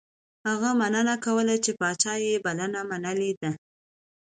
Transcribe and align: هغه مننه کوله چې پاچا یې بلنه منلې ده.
هغه 0.47 0.69
مننه 0.79 1.15
کوله 1.25 1.55
چې 1.63 1.71
پاچا 1.79 2.13
یې 2.25 2.35
بلنه 2.45 2.81
منلې 2.89 3.31
ده. 3.41 3.51